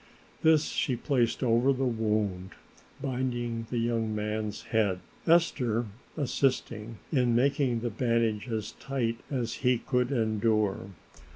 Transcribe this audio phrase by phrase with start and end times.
[0.41, 2.53] This she placed over the wound,
[3.03, 5.85] binding the young man's head, Esther
[6.17, 10.87] assisting in making the bandage as tight as he could endure.